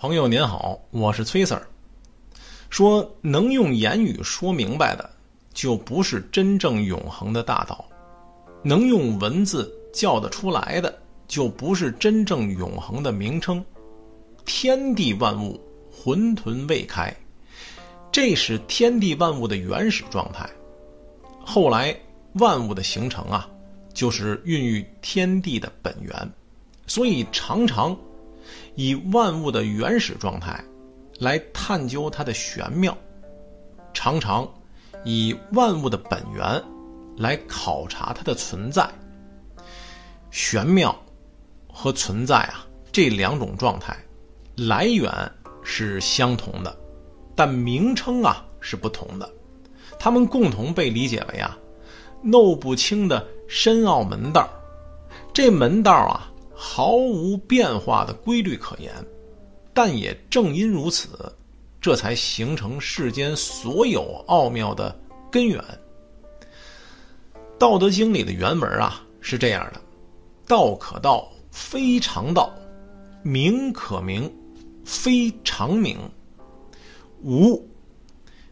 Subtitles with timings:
[0.00, 1.60] 朋友您好，我是崔 Sir。
[2.70, 5.10] 说能用言语说明白的，
[5.52, 7.84] 就不是真正永恒的大道；
[8.62, 13.62] 能用文字叫得出来的，就不是真正永恒的名称。
[14.46, 15.60] 天地万物
[15.92, 17.14] 混沌未开，
[18.10, 20.48] 这是天地万物的原始状态。
[21.44, 21.94] 后来
[22.36, 23.46] 万物的形成啊，
[23.92, 26.32] 就是孕育天地的本源，
[26.86, 27.94] 所以常常。
[28.74, 30.62] 以万物的原始状态
[31.18, 32.96] 来探究它的玄妙，
[33.92, 34.48] 常常
[35.04, 36.62] 以万物的本源
[37.16, 38.88] 来考察它的存在。
[40.30, 40.96] 玄妙
[41.68, 43.96] 和存在啊这两种状态
[44.56, 45.10] 来源
[45.62, 46.76] 是相同的，
[47.34, 49.28] 但名称啊是不同的。
[49.98, 51.58] 它们共同被理解为啊
[52.22, 54.48] 弄不清的深奥门道
[55.32, 56.30] 这门道啊。
[56.62, 58.92] 毫无变化的规律可言，
[59.72, 61.08] 但也正因如此，
[61.80, 64.94] 这才形成世间所有奥妙的
[65.30, 65.58] 根源。
[67.58, 69.80] 《道德经》里的原文啊是这样的
[70.46, 72.50] ：“道可道，非常道；
[73.22, 74.30] 名可名，
[74.84, 75.98] 非常名。
[77.22, 77.66] 无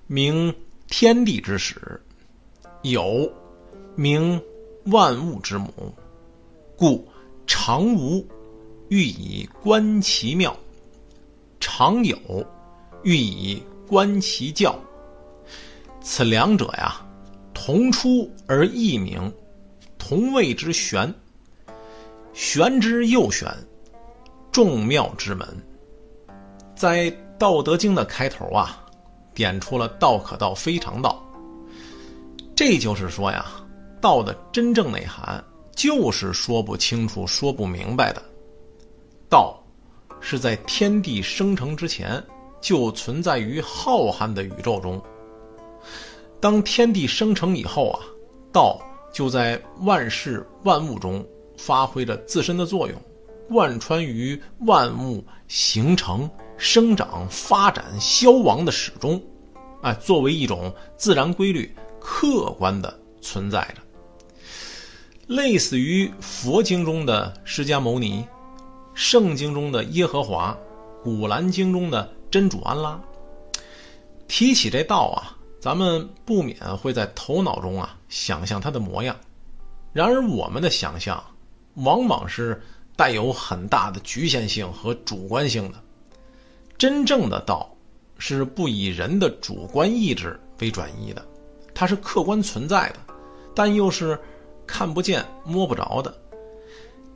[0.07, 0.55] 名，
[0.87, 1.77] 天地之始；
[2.81, 3.31] 有
[3.97, 4.43] 名，
[4.87, 5.95] 万物之母。
[6.75, 7.07] 故。”
[7.69, 8.27] 常无，
[8.89, 10.51] 欲以观其妙；
[11.61, 12.17] 常有，
[13.03, 14.75] 欲以观其教。
[16.01, 17.07] 此两者呀，
[17.53, 19.31] 同出而异名，
[19.99, 21.15] 同谓之玄。
[22.33, 23.47] 玄之又玄，
[24.51, 25.47] 众妙之门。
[26.75, 28.83] 在《道德经》的开头啊，
[29.35, 31.23] 点出了“道可道，非常道”。
[32.57, 33.45] 这就是说呀，
[34.01, 35.45] 道的真正内涵。
[35.79, 38.21] 就是说不清楚、说不明白的。
[39.29, 39.63] 道，
[40.21, 42.21] 是在天地生成之前
[42.61, 45.01] 就存在于浩瀚的宇宙中。
[46.41, 48.01] 当天地生成以后啊，
[48.53, 51.25] 道就在万事万物中
[51.57, 53.01] 发挥着自身的作用，
[53.49, 59.23] 贯穿于万物形成、生长、发展、消亡的始终。
[59.81, 63.83] 啊，作为一种自然规律，客观的存在着。
[65.29, 68.27] 类似于佛经中的释迦牟尼，
[68.95, 70.57] 圣经中的耶和华，
[71.05, 72.99] 古兰经中的真主安拉。
[74.27, 79.15] 提起这道啊，咱们不免会在头脑中啊想象它的模样。
[79.93, 81.23] 然而，我们的想象
[81.75, 82.63] 往往是
[82.97, 85.79] 带有很大的局限性和主观性的。
[86.79, 87.71] 真正的道
[88.17, 91.23] 是不以人的主观意志为转移的，
[91.75, 93.15] 它是客观存在的，
[93.55, 94.19] 但又是。
[94.69, 96.17] 看不见摸不着的，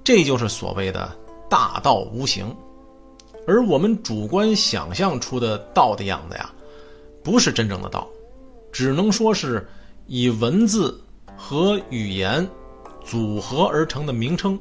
[0.03, 1.17] 这就是所谓的
[1.49, 2.53] 大道无形。
[3.47, 6.51] 而我们主观想象出的道的样子呀，
[7.23, 8.09] 不是真正的道，
[8.73, 9.69] 只能说是
[10.07, 11.01] 以文字
[11.37, 12.49] 和语言
[13.05, 14.59] 组合而成的名称。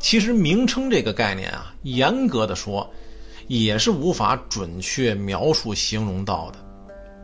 [0.00, 2.88] 其实名称这个概念啊，严格的说，
[3.48, 6.58] 也是无法准确描述形容道的，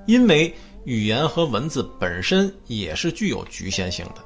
[0.06, 0.52] 因为
[0.84, 4.22] 语言和文字本身也是具有局限性的。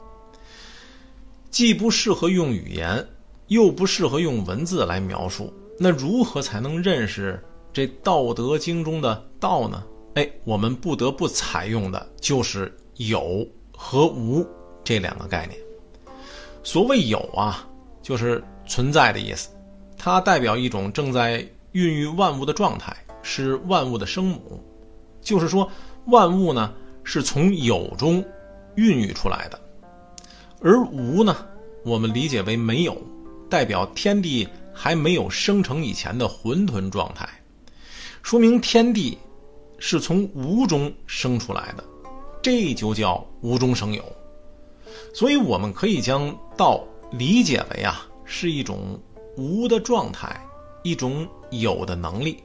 [1.51, 3.07] 既不适合用语言，
[3.47, 7.43] 又不适合用文字来描述，那如何才能认识
[7.73, 9.83] 这《道德经》中的道呢？
[10.15, 14.47] 哎，我们不得不采用的就是有和无
[14.83, 15.59] 这两个概念。
[16.65, 17.67] 所谓有啊，
[18.03, 19.49] 就是存在的意思，
[19.97, 24.63] 它代表一种正在孕育万物的状态，是万物的生母。
[25.21, 25.71] 就是说，
[26.07, 28.25] 万物呢是从有中
[28.77, 29.61] 孕育出来的。
[30.61, 31.47] 而无呢，
[31.85, 33.01] 我们理解为没有，
[33.49, 37.29] 代表天地还没有生成以前的混沌状态，
[38.23, 39.17] 说明天地
[39.79, 41.85] 是从无中生出来的，
[42.43, 44.05] 这就叫无中生有。
[45.15, 49.01] 所以我们可以将道理解为啊，是一种
[49.37, 50.45] 无的状态，
[50.83, 52.43] 一种有的能力，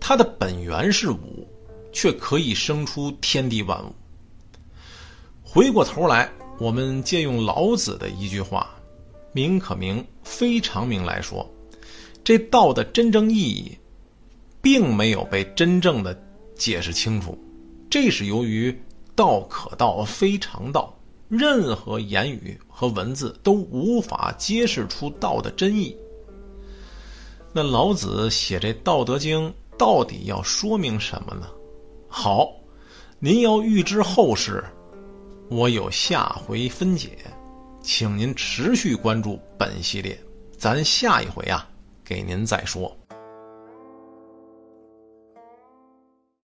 [0.00, 1.46] 它的本源是无，
[1.92, 3.92] 却可以生出天地万物。
[5.42, 6.32] 回过头来。
[6.58, 8.70] 我们借用老子的一句话
[9.32, 11.44] “名可名，非常名”来说，
[12.22, 13.76] 这道的真正意义，
[14.62, 16.16] 并没有被真正的
[16.54, 17.36] 解释清楚。
[17.90, 18.76] 这是由于
[19.16, 20.96] “道可道，非常道”，
[21.28, 25.96] 任何言语和文字都无法揭示出道的真意。
[27.52, 31.48] 那老子写这《道德经》到底要说明什么呢？
[32.08, 32.52] 好，
[33.18, 34.62] 您要预知后事。
[35.50, 37.10] 我有下回分解，
[37.82, 40.18] 请您持续关注本系列，
[40.56, 41.68] 咱下一回啊，
[42.02, 42.96] 给您再说。